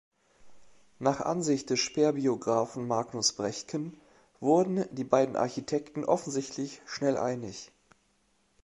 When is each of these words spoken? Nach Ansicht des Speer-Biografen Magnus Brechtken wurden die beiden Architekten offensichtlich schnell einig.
Nach 0.97 1.21
Ansicht 1.21 1.69
des 1.69 1.79
Speer-Biografen 1.79 2.87
Magnus 2.87 3.33
Brechtken 3.33 3.95
wurden 4.39 4.87
die 4.95 5.03
beiden 5.03 5.35
Architekten 5.35 6.05
offensichtlich 6.05 6.81
schnell 6.87 7.17
einig. 7.17 7.71